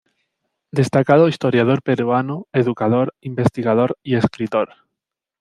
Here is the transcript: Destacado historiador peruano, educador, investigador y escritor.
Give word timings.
Destacado 0.71 1.27
historiador 1.27 1.83
peruano, 1.83 2.47
educador, 2.53 3.13
investigador 3.21 3.99
y 4.01 4.15
escritor. 4.15 4.73